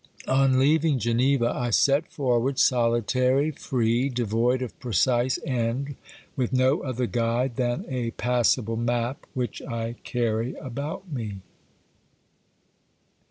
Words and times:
On 0.27 0.57
leaving 0.59 0.97
Geneva 0.97 1.53
I 1.55 1.69
set 1.69 2.11
forward, 2.11 2.57
solitary, 2.57 3.51
free, 3.51 4.09
devoid 4.09 4.63
of 4.63 4.79
precise 4.79 5.37
end, 5.45 5.93
with 6.35 6.51
no 6.51 6.81
other 6.81 7.05
guide 7.05 7.55
than 7.55 7.85
a 7.87 8.09
passable 8.09 8.77
map 8.77 9.27
which 9.35 9.61
I 9.61 9.93
carry 10.03 10.55
about 10.55 11.11
me. 11.11 11.41